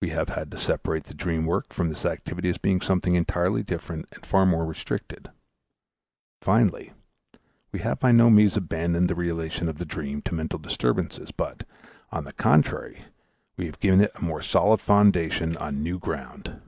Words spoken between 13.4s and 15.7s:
we have given it a more solid foundation